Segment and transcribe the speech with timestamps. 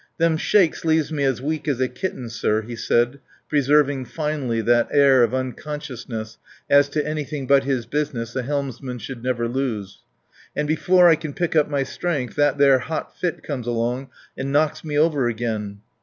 [0.17, 4.87] "Them shakes leaves me as weak as a kitten, sir," he said, preserving finely that
[4.89, 9.99] air of unconsciousness as to anything but his business a helmsman should never lose.
[10.55, 14.51] "And before I can pick up my strength that there hot fit comes along and
[14.51, 15.81] knocks me over again."